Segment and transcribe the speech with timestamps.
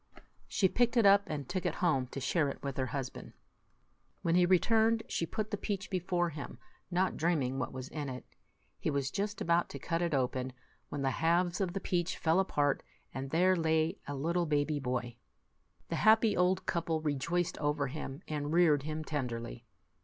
[0.47, 3.33] She picked it up, and took it home to share it with her husband.
[4.23, 6.57] When he returned, she put the peach before him,
[6.89, 8.25] not dreaming what was in it.
[8.79, 10.53] He was just about to cut it open,
[10.89, 12.81] when the halves of the peach fell apart,
[13.13, 15.17] and there lay a little baby boy.
[15.89, 19.65] The happy old couple rejoiced over him, and reared him tenderly.